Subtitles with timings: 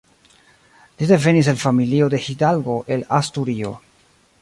[1.01, 3.79] Li devenis el familio de hidalgo el Asturio.